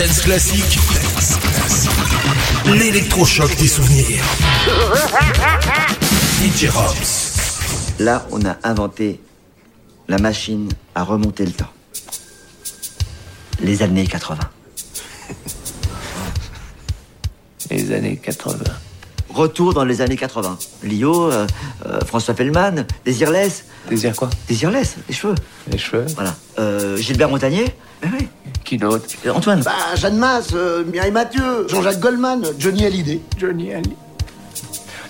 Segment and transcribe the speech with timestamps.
[0.00, 0.78] Dance classique.
[2.64, 4.24] L'électrochoc des souvenirs.
[6.40, 7.98] DJ Robs.
[7.98, 9.20] Là, on a inventé
[10.08, 11.68] la machine à remonter le temps.
[13.60, 14.38] Les années 80.
[17.70, 18.56] Les années 80.
[19.28, 20.58] Retour dans les années 80.
[20.82, 21.46] Lio, euh,
[21.84, 23.66] euh, François Pellman, Désirless.
[23.90, 24.30] Désir quoi?
[24.48, 25.34] Désirless, les cheveux.
[25.70, 26.34] Les cheveux Voilà.
[26.58, 27.66] Euh, Gilbert Montagnier.
[28.02, 28.28] Eh oui.
[28.64, 29.62] Qui d'autre Euh, Antoine.
[29.62, 33.20] Bah, Jeanne Masse, euh, Mireille Mathieu, Jean-Jacques Goldman, Johnny Hallyday.
[33.36, 33.96] Johnny Ali.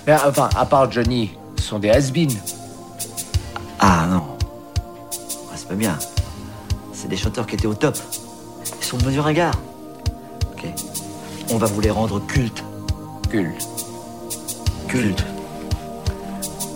[0.07, 2.35] Mais, enfin, à part Johnny, ce sont des has-beens.
[3.79, 4.23] Ah non.
[5.51, 5.97] Ah, c'est pas bien.
[6.93, 7.97] C'est des chanteurs qui étaient au top.
[8.79, 9.59] Ils sont devenus ringards.
[10.53, 10.65] Ok.
[11.51, 12.63] On va vous les rendre cultes.
[13.29, 13.67] Culte.
[14.87, 15.23] Cultes.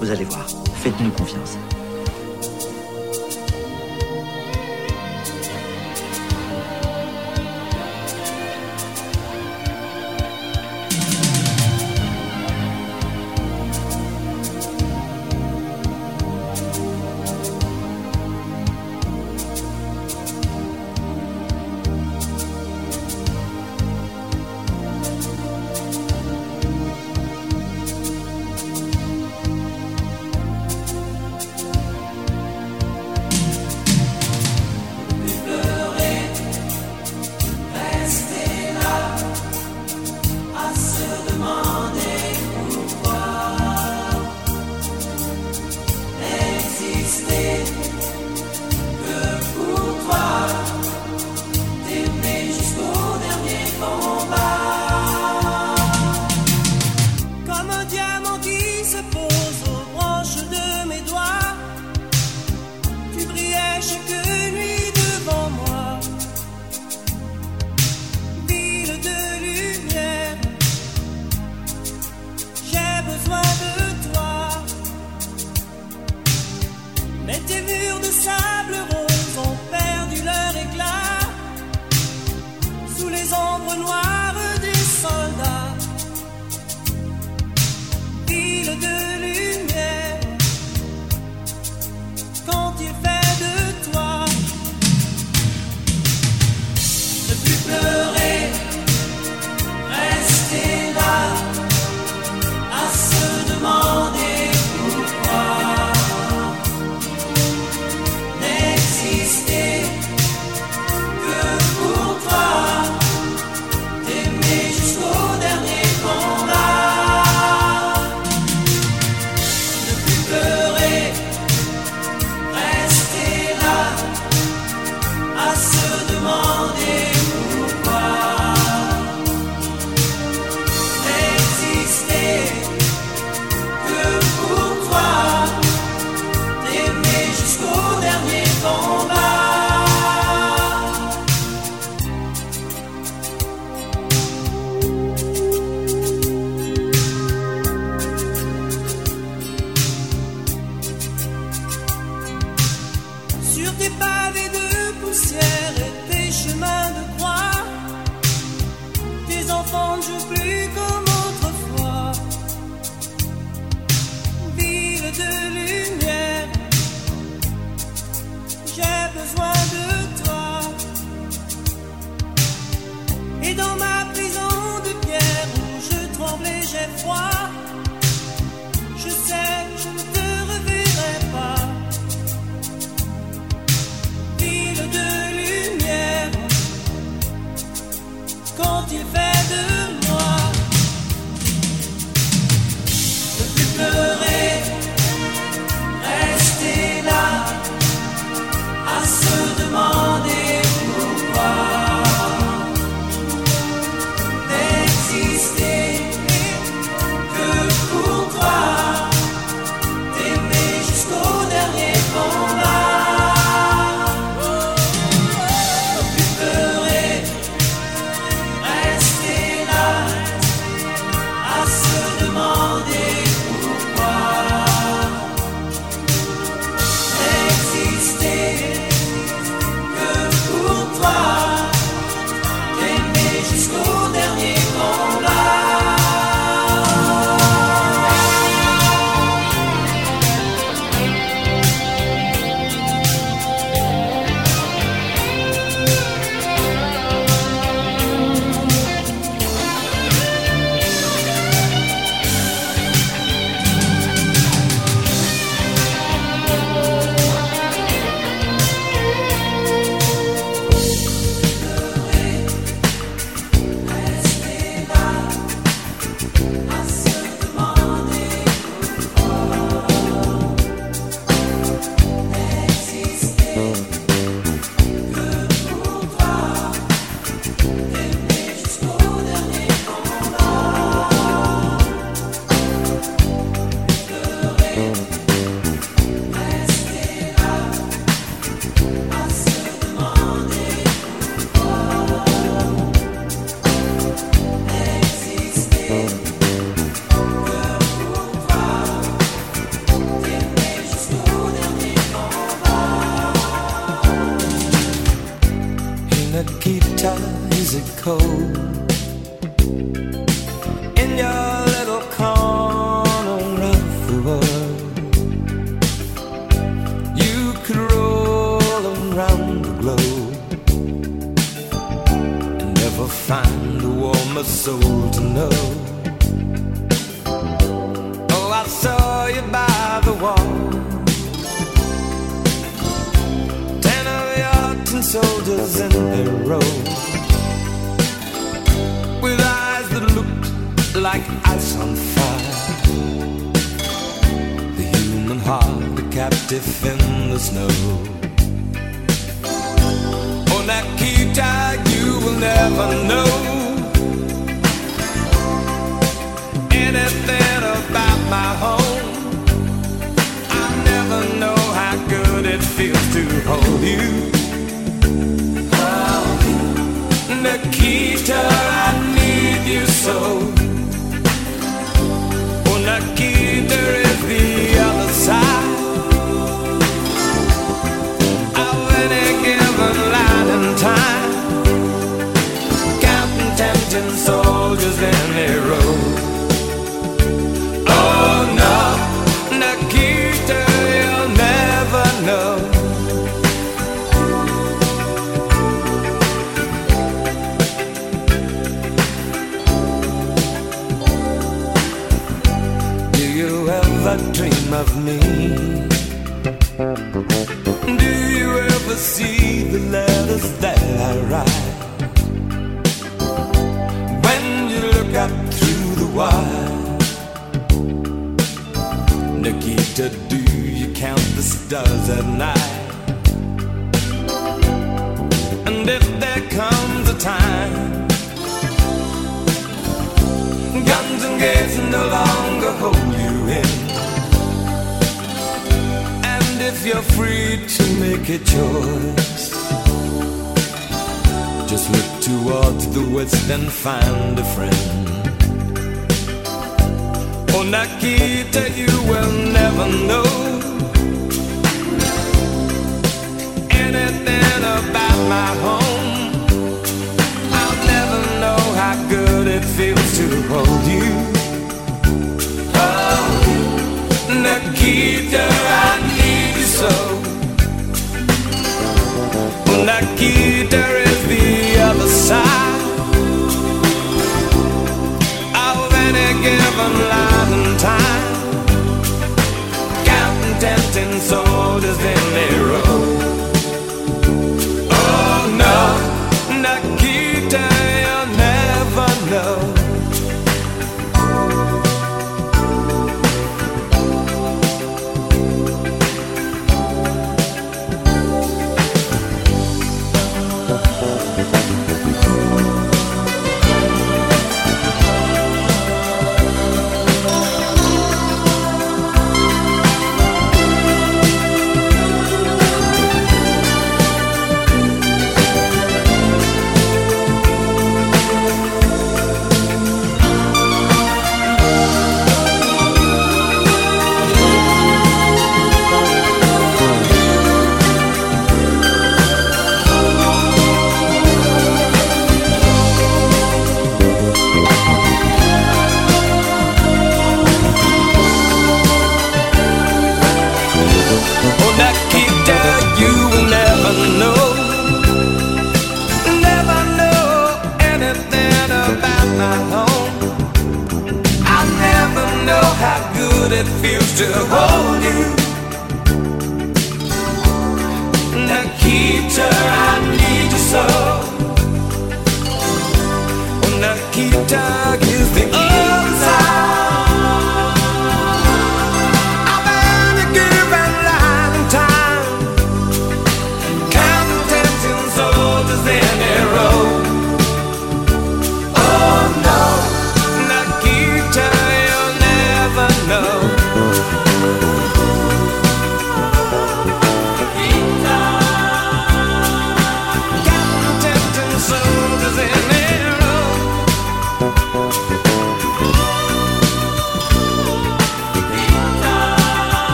[0.00, 0.46] Vous allez voir.
[0.82, 1.56] Faites-nous confiance.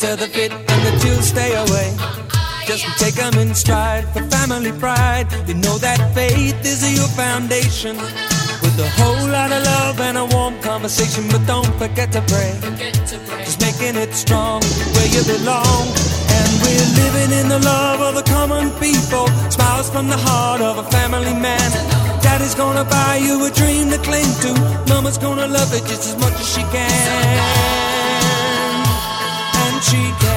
[0.00, 1.96] balance the fit and the two stay away.
[2.66, 5.26] Just take them in stride for family pride.
[5.46, 7.96] You know that faith is your foundation.
[8.62, 12.52] With a whole lot of love and a warm conversation, but don't forget to pray.
[13.44, 14.60] Just making it strong
[14.94, 15.86] where you belong.
[16.36, 19.26] And we're living in the love of the common people.
[19.50, 21.70] Smiles from the heart of a family man.
[22.20, 24.50] Daddy's gonna buy you a dream to cling to.
[24.92, 27.77] Mama's gonna love it just as much as she can
[29.90, 30.27] cheek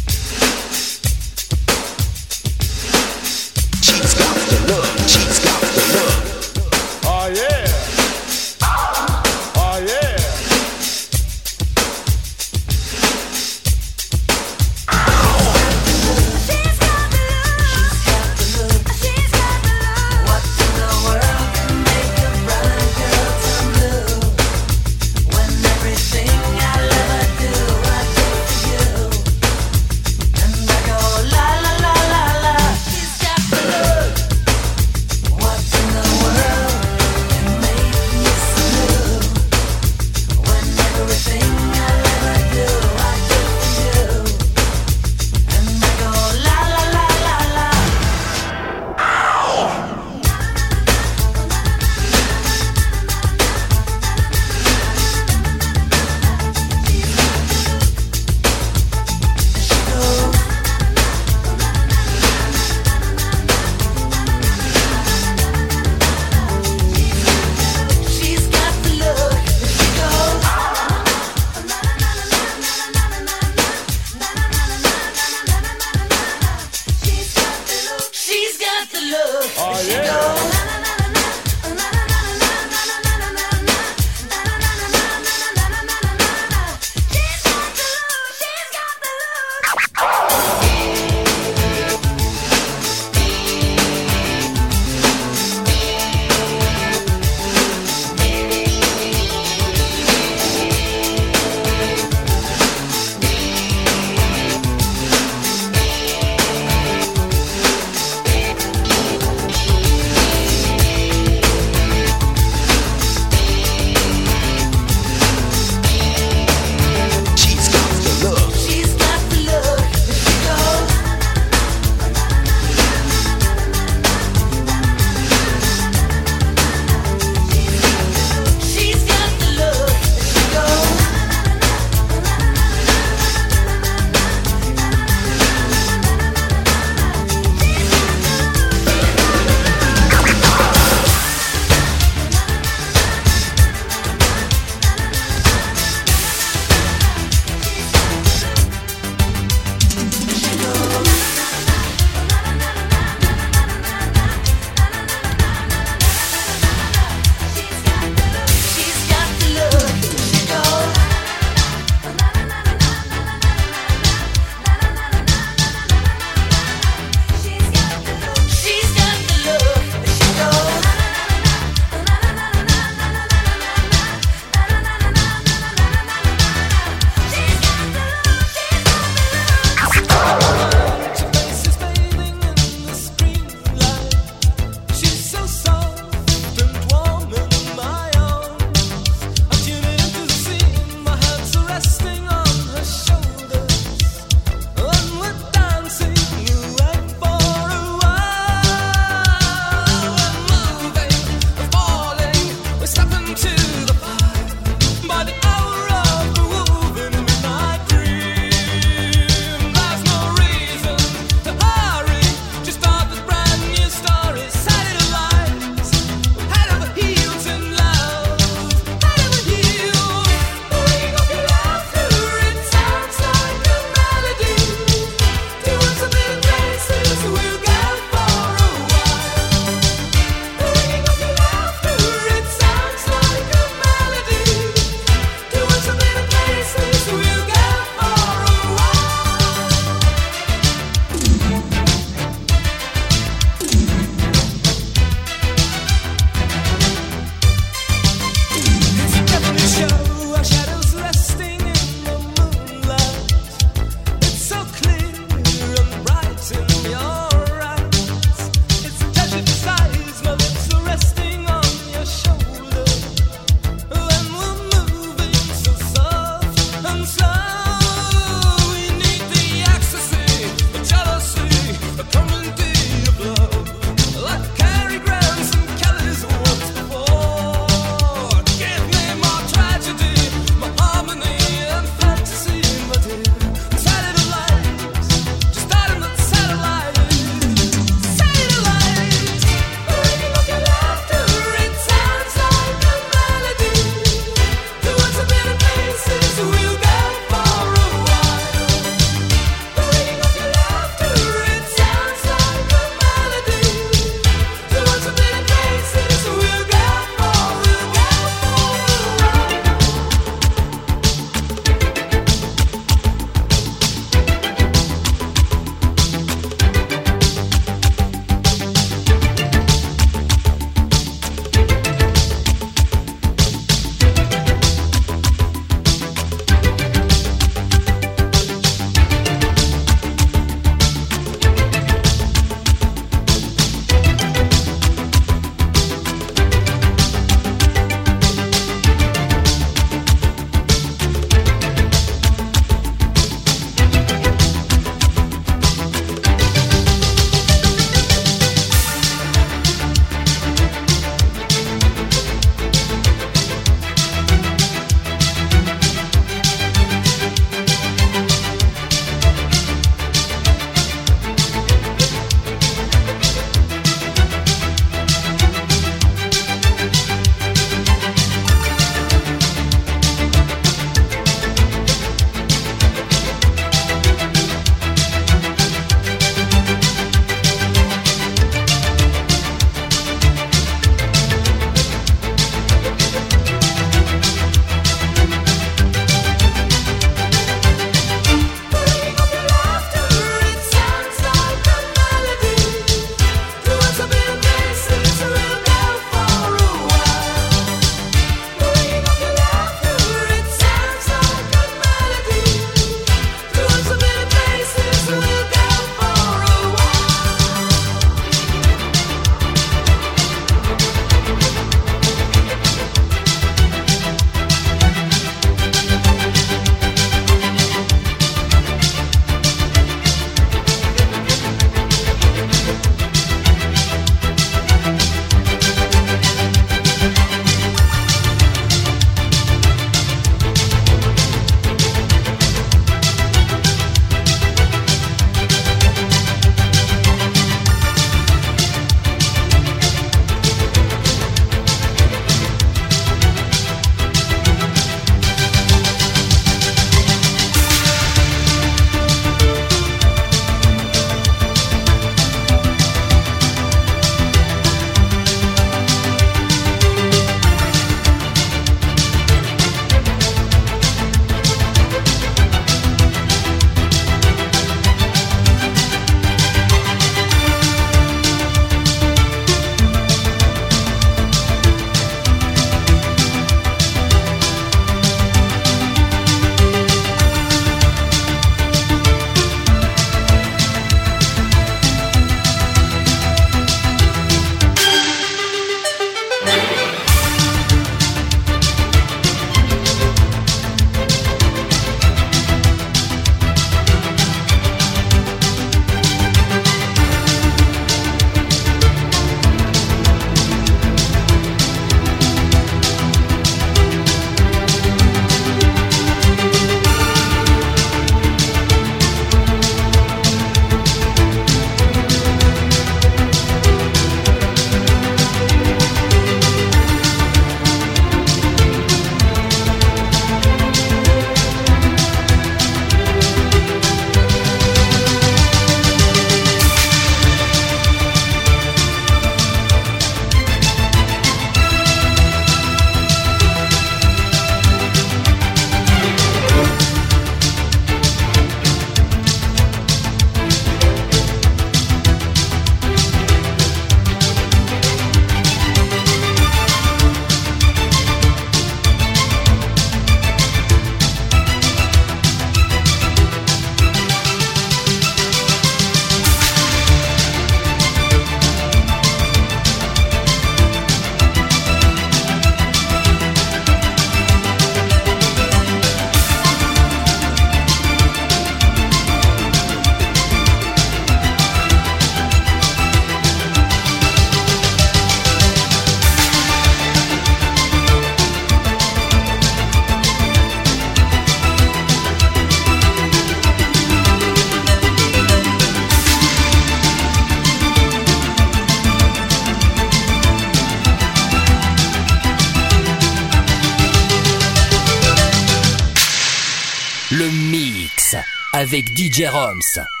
[599.25, 600.00] avec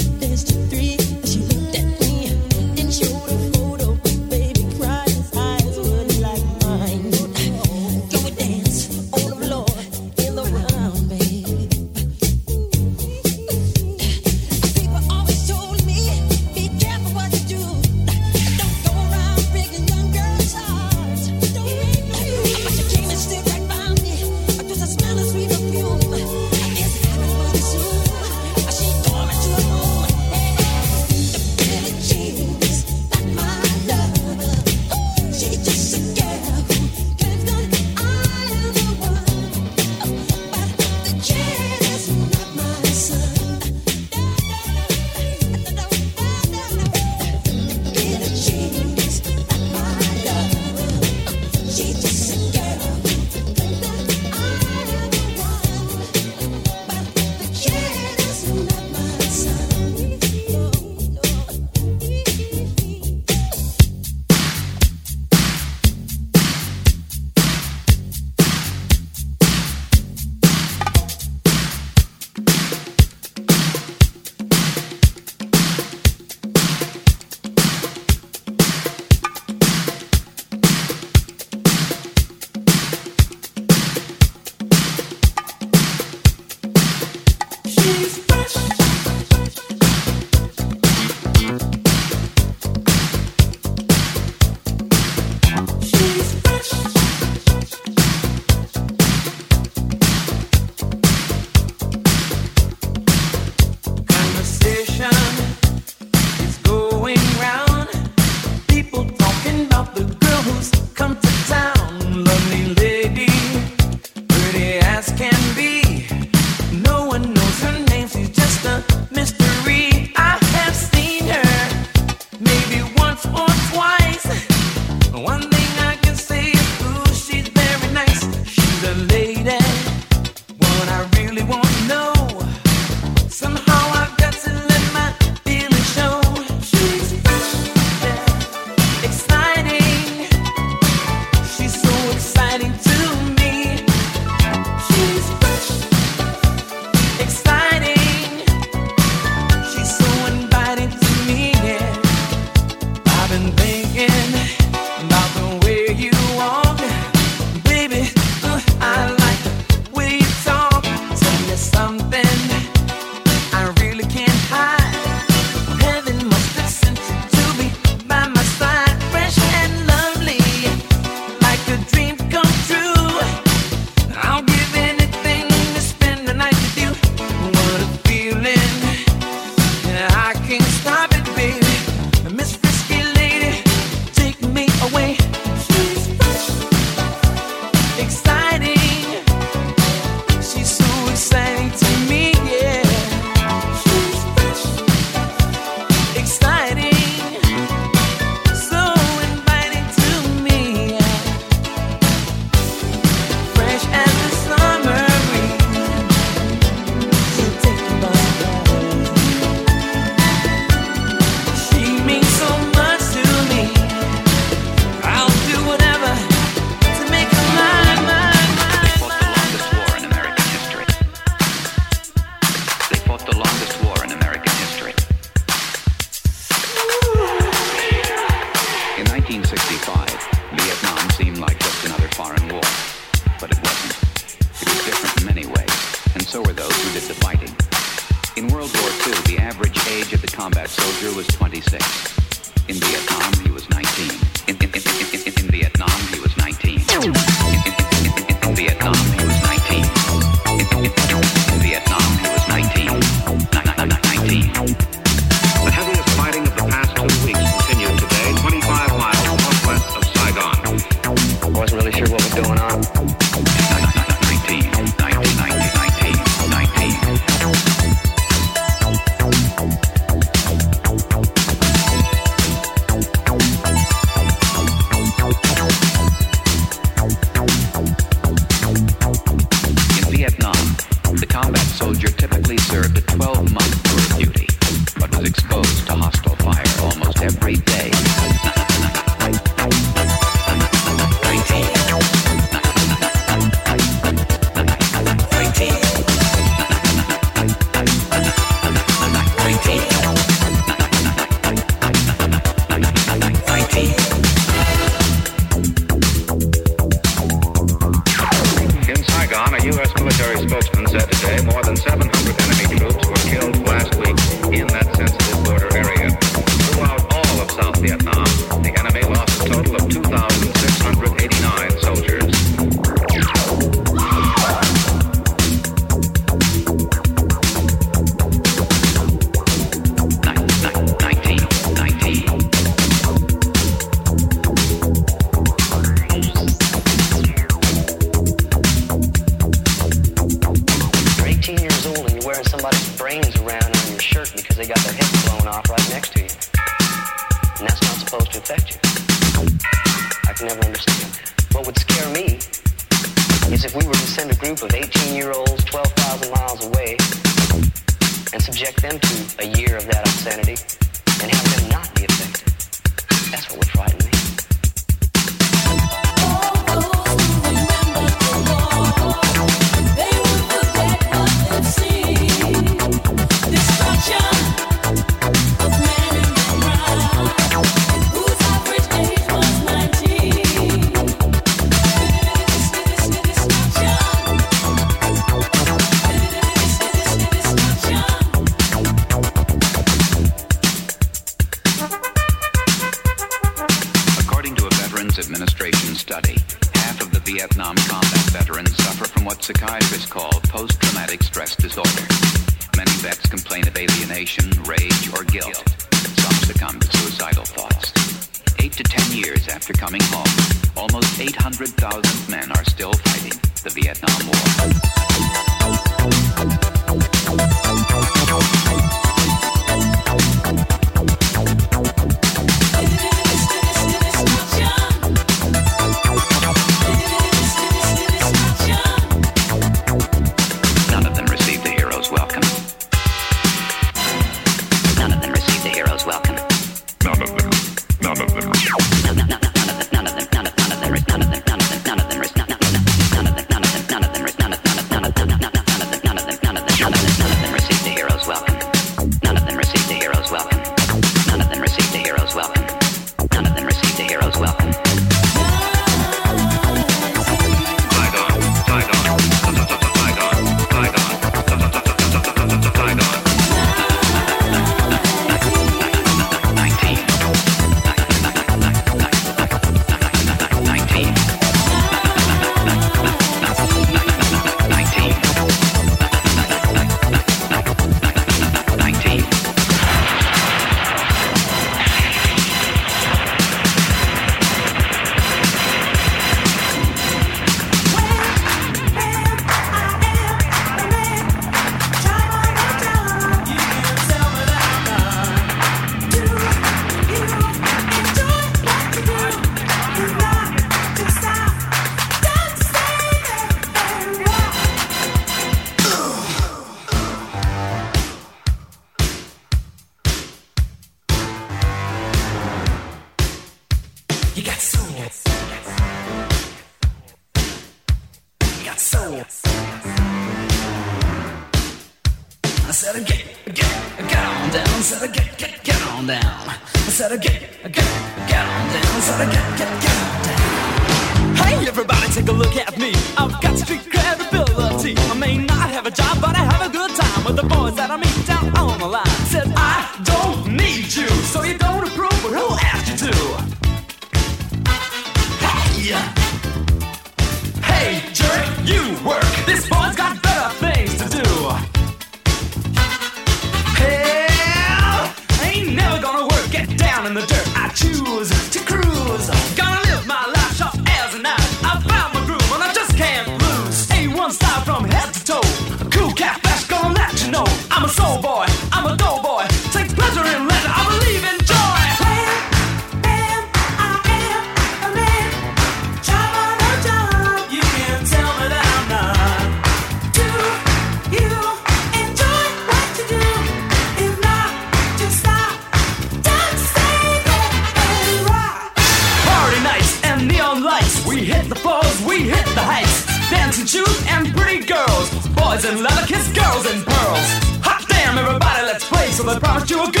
[599.39, 600.00] promised you a good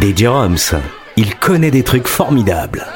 [0.00, 0.74] des drums.
[1.16, 2.86] Il connaît des trucs formidables.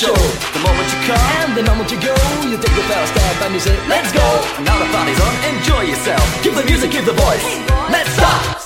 [0.00, 0.14] show.
[0.56, 2.16] The moment you come, the moment you go.
[2.48, 4.26] You take the first step and you say, let's go.
[4.64, 6.24] Now the party's on, enjoy yourself.
[6.42, 7.44] Give the music, give the voice.
[7.92, 8.59] Let's stop.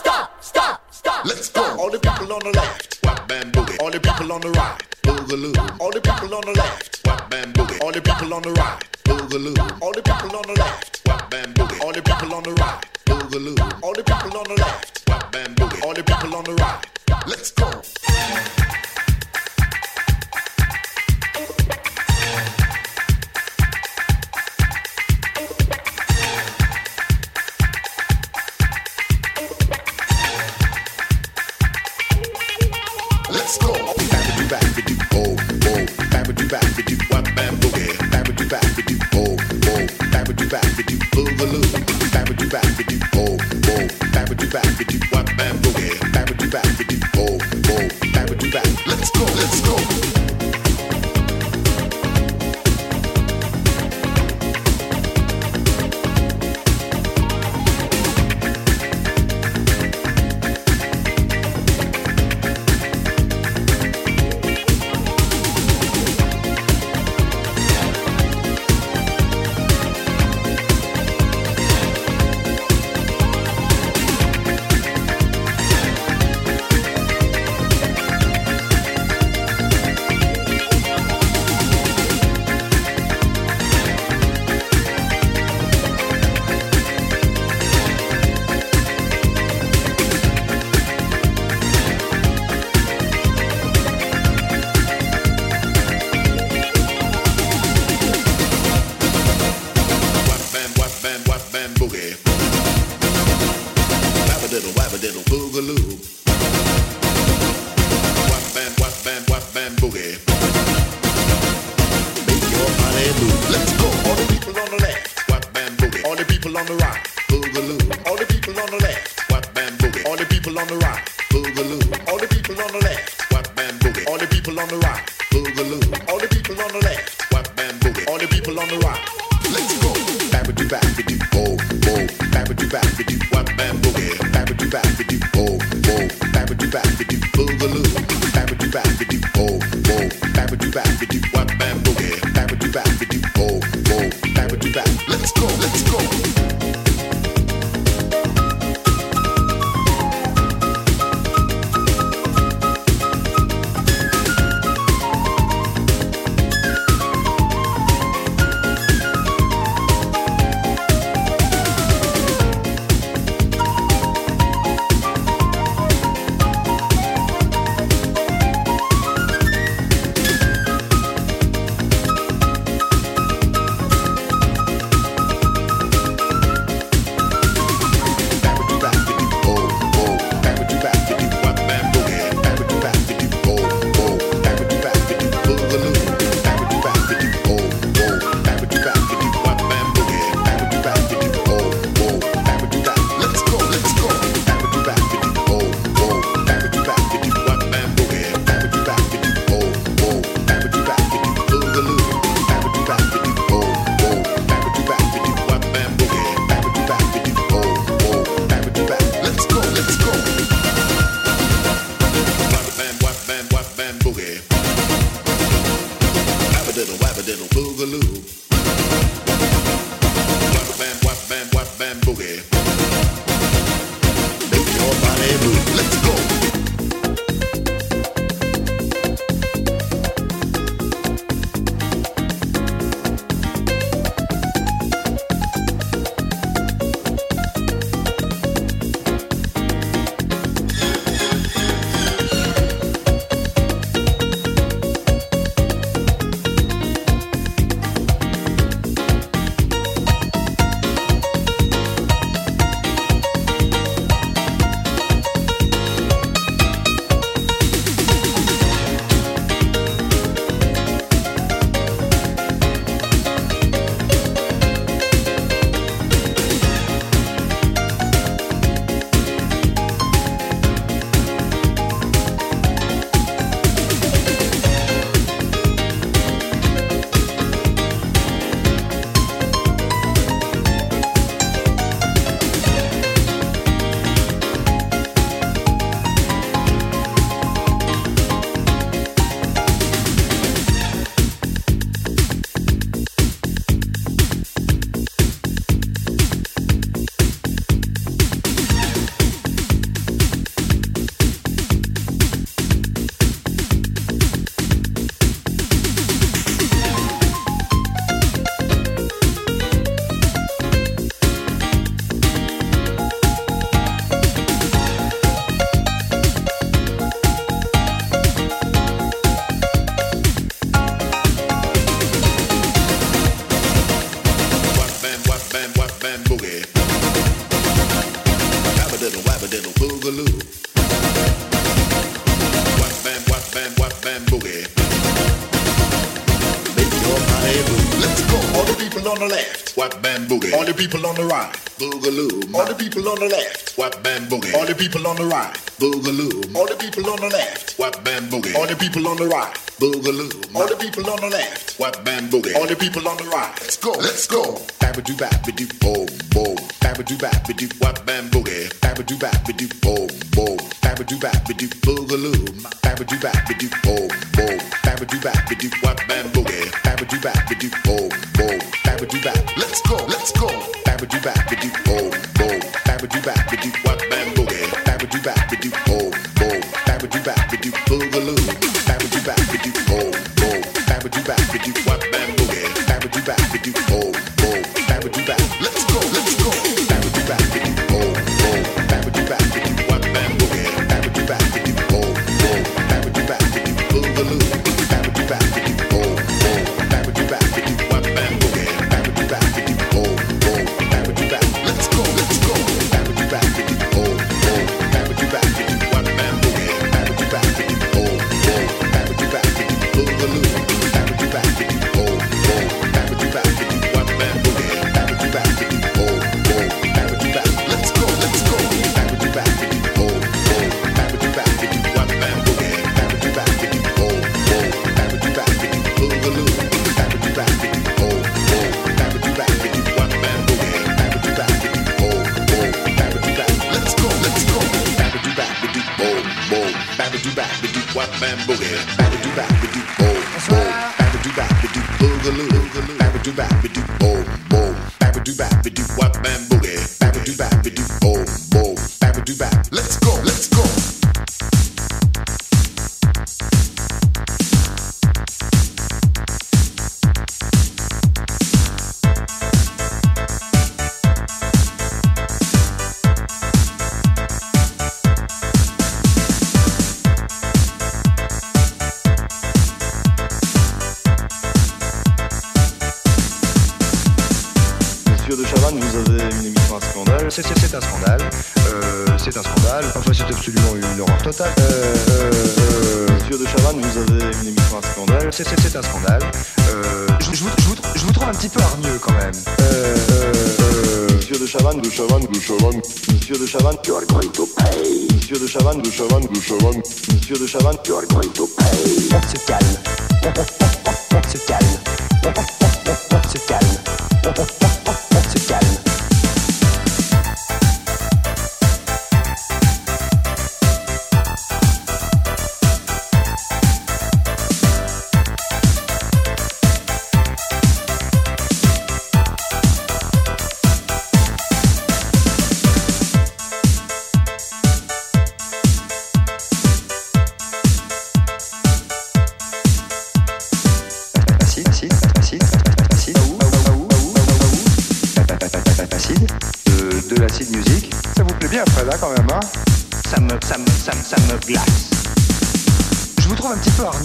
[344.64, 346.56] All the people on the right, boogaloo.
[346.56, 348.54] All the people on the left, whap bam boogie.
[348.54, 350.56] All the people on the right, boogaloo.
[350.56, 352.56] All the people on the left, whap bam boogie.
[352.56, 354.56] All the people on the right, let's go, let's go.
[354.80, 356.56] Babadoo babadoo boom boom.
[356.80, 358.72] Babadoo babadoo whap bam boogie.
[358.80, 360.56] Babadoo babadoo boom boom.
[360.80, 361.68] Babadoo babadoo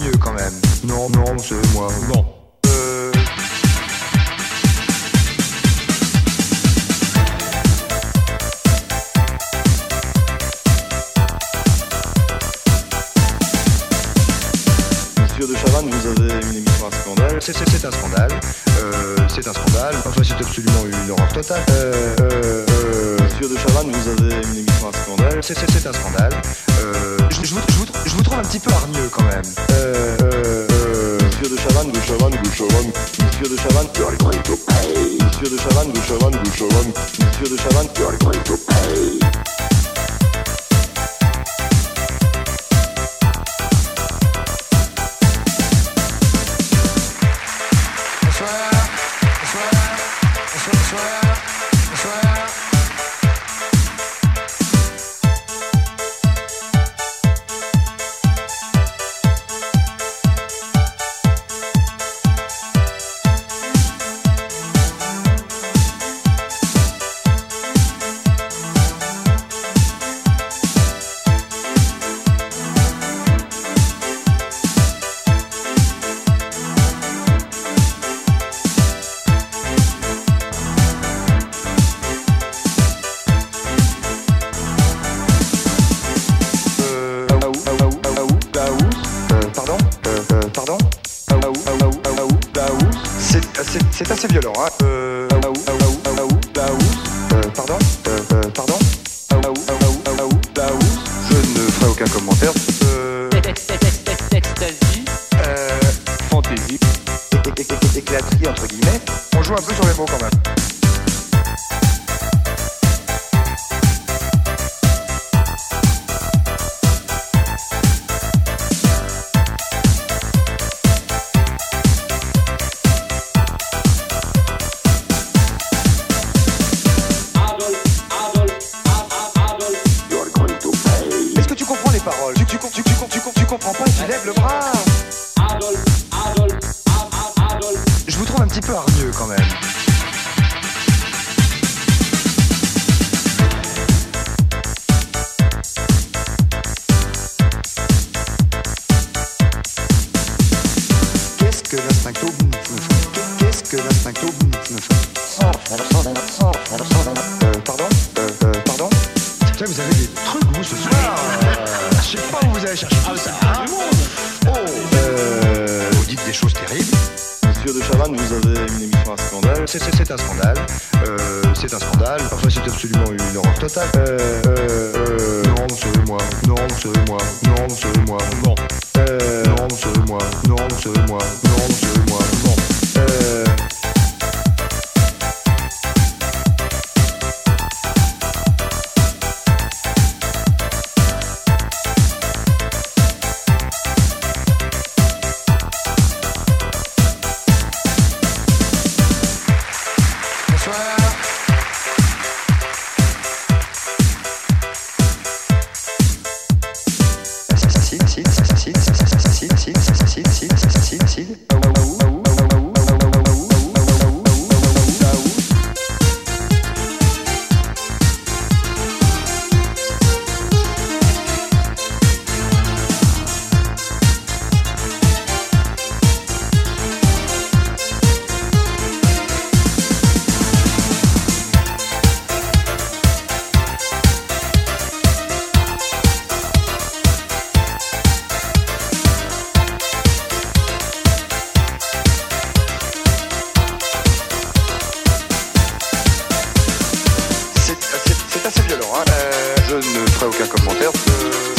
[0.00, 0.52] mieux quand même.
[0.84, 1.59] Non, non, c'est...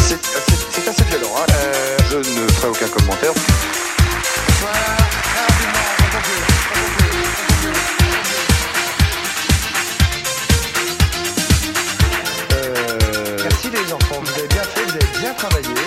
[0.10, 0.18] Euh,
[0.72, 1.34] c'est assez violent.
[1.38, 1.46] Hein.
[1.54, 3.32] Euh, je ne ferai aucun commentaire.
[12.54, 15.81] Euh, Merci les enfants, vous avez bien fait, vous avez bien travaillé.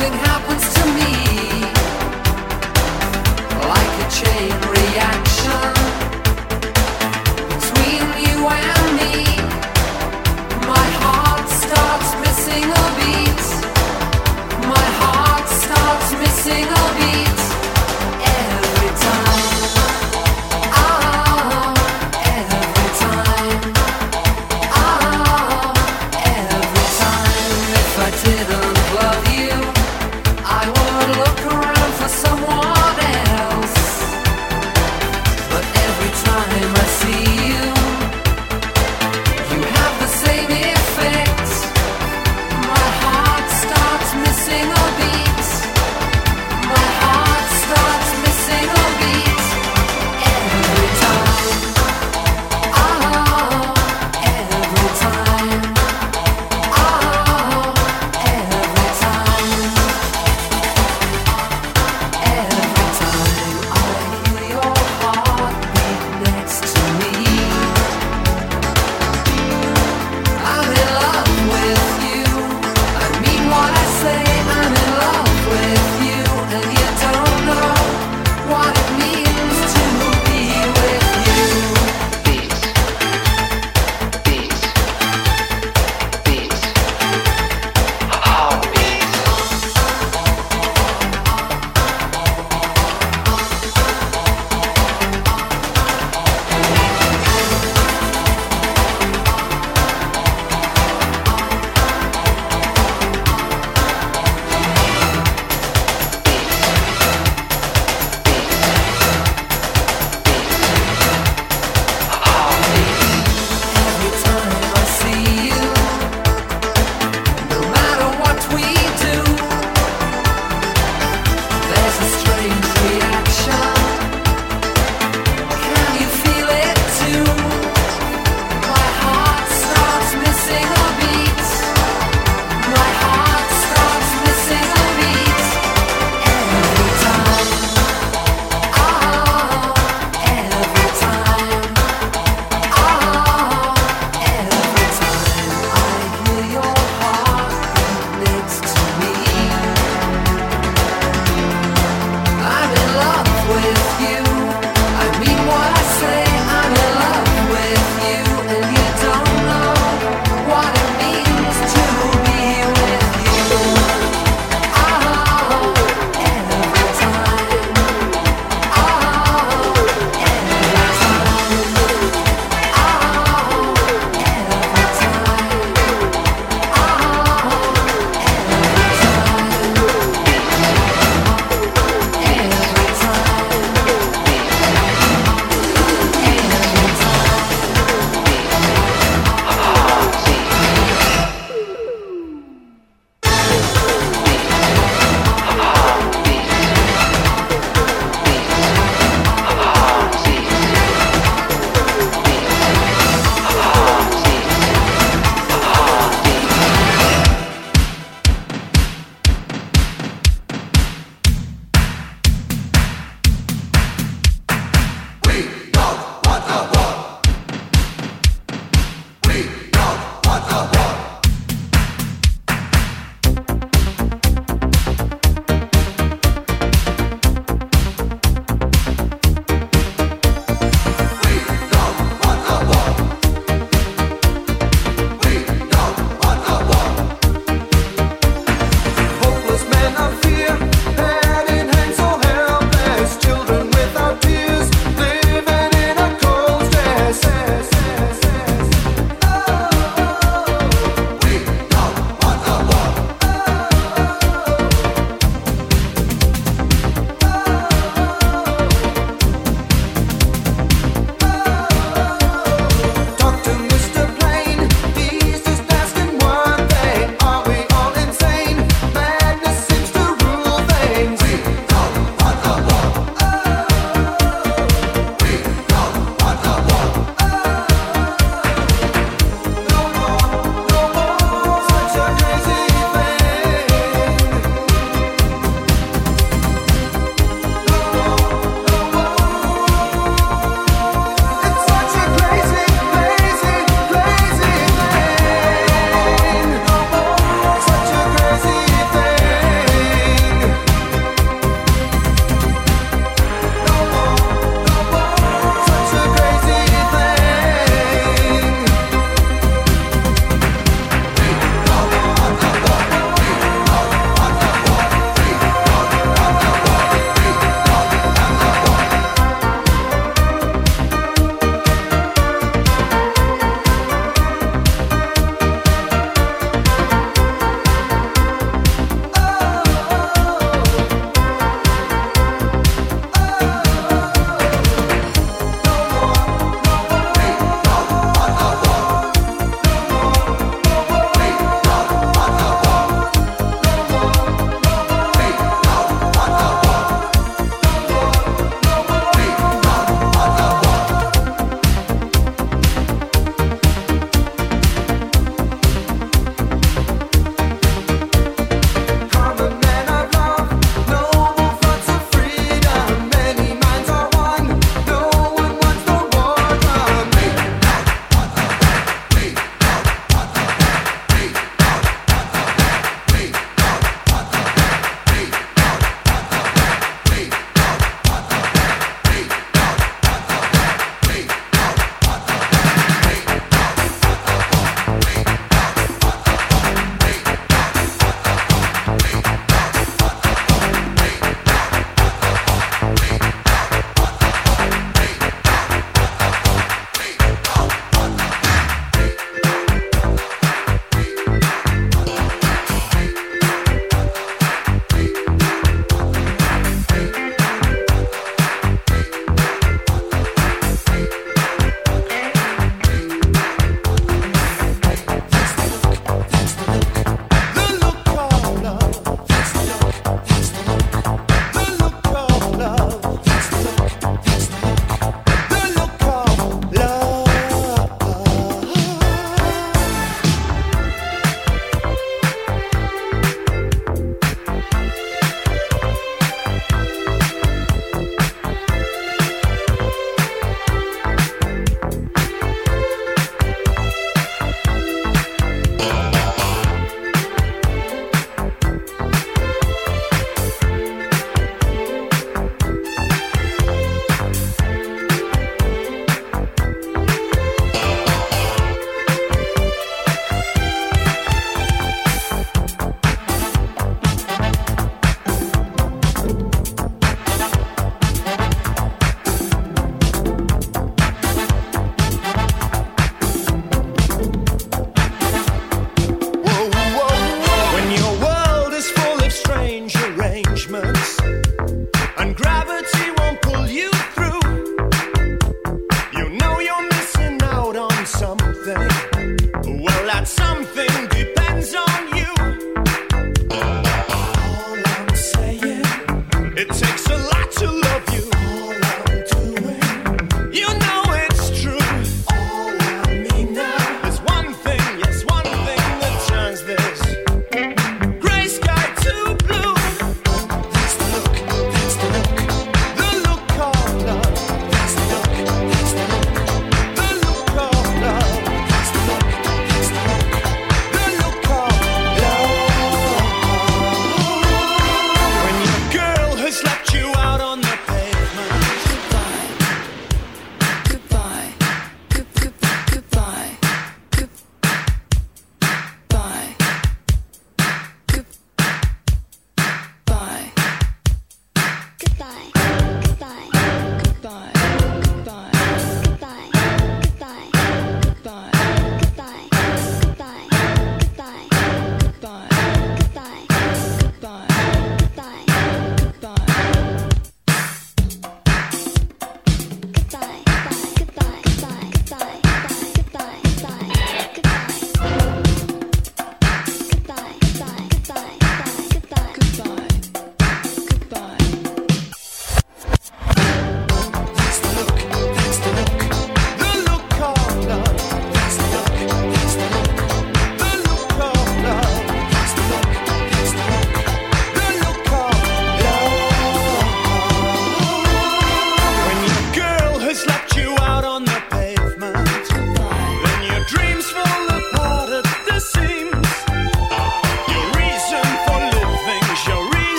[0.00, 0.35] and how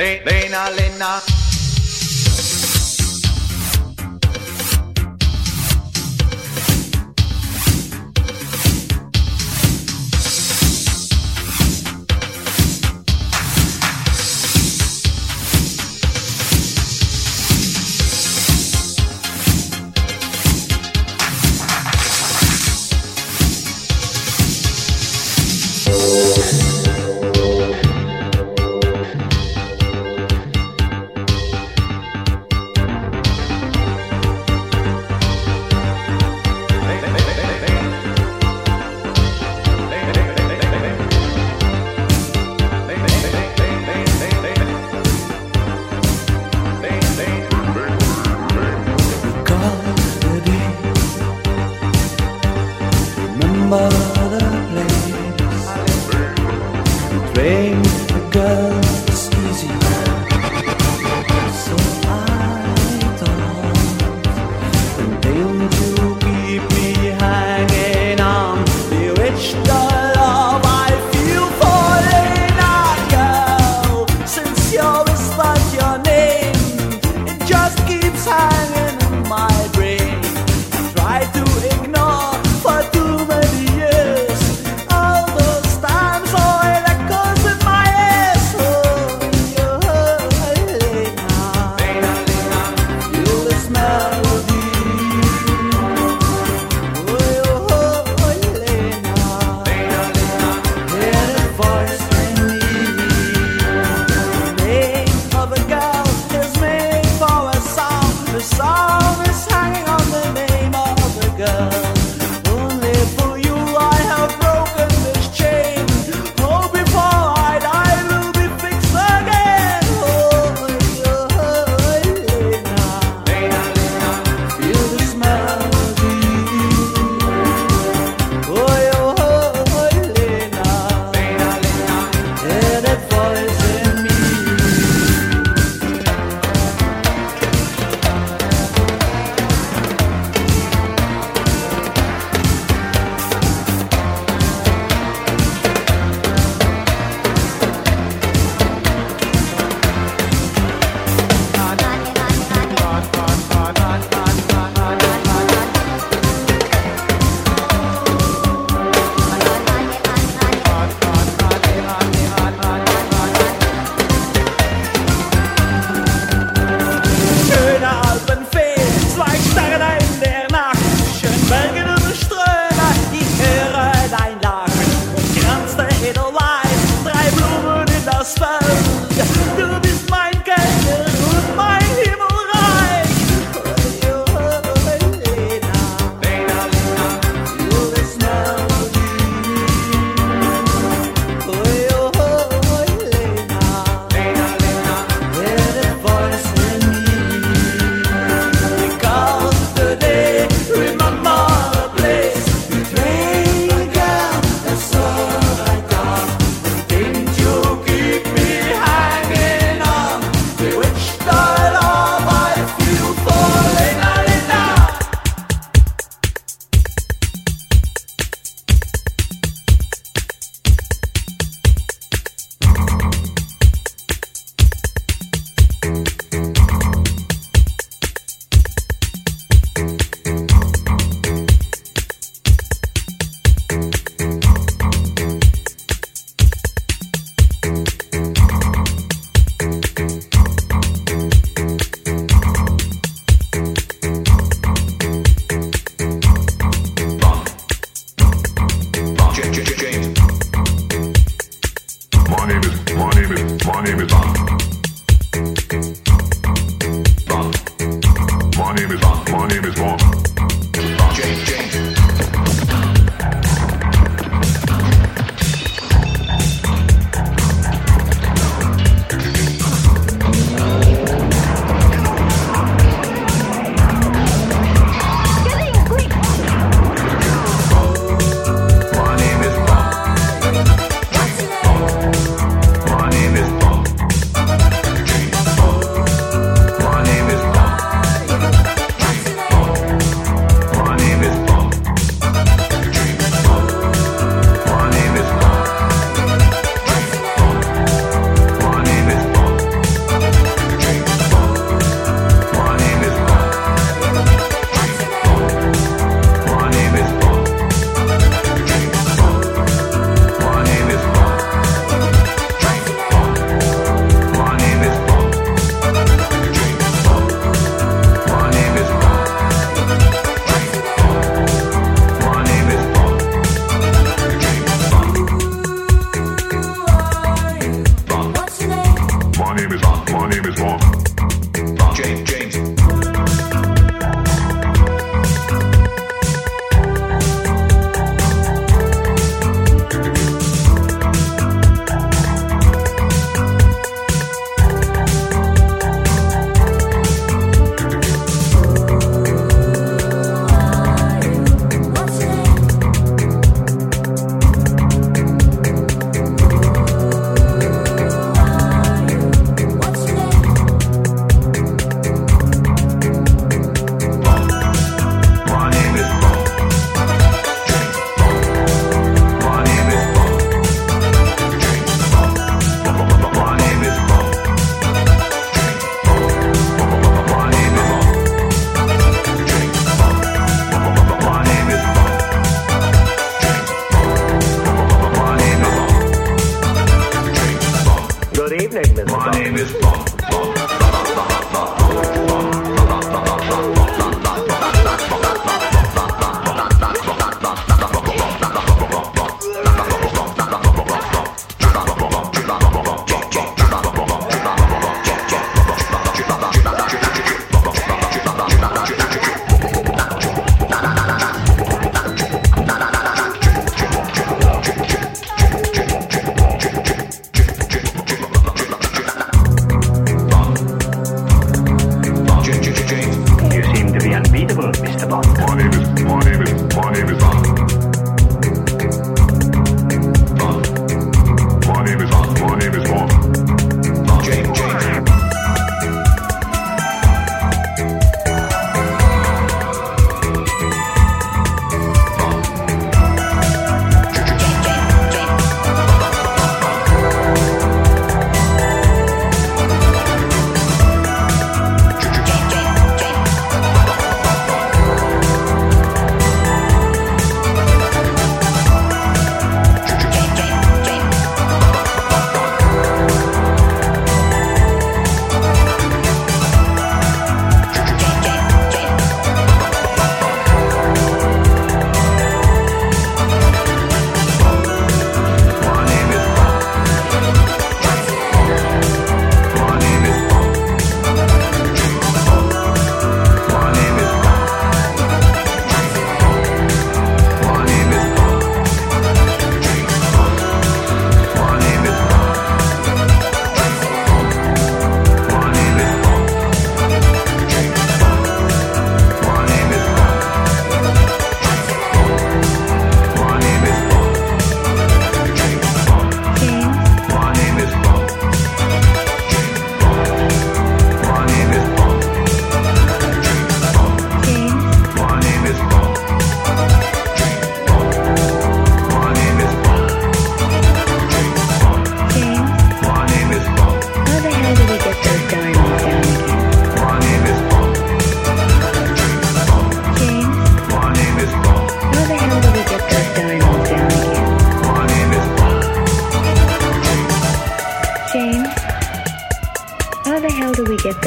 [0.00, 0.89] They, they not let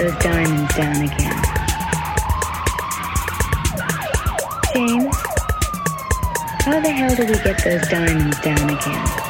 [0.03, 1.41] those diamonds down again.
[4.73, 5.15] James,
[6.65, 9.22] how the hell do we get those diamonds down again?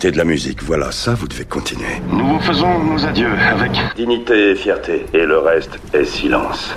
[0.00, 0.62] Écouter de la musique.
[0.62, 2.00] Voilà, ça, vous devez continuer.
[2.10, 5.04] Nous vous faisons nos adieux avec Dignité et fierté.
[5.12, 6.74] Et le reste est silence.